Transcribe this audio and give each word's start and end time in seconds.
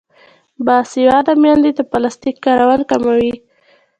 باسواده 0.65 1.33
میندې 1.43 1.71
د 1.75 1.79
پلاستیک 1.91 2.35
کارول 2.45 2.81
کموي. 2.91 3.33